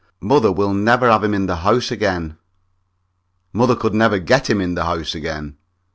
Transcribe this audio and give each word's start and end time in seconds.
Mother 0.19 0.51
will 0.51 0.73
never 0.73 1.11
have 1.11 1.23
him 1.23 1.35
in 1.35 1.45
the 1.45 1.57
house 1.57 1.91
again. 1.91 2.39
Mother 3.53 3.75
could 3.75 3.93
never 3.93 4.17
get 4.17 4.49
him 4.49 4.59
in 4.59 4.73
the 4.73 4.85
house 4.85 5.13
again. 5.13 5.57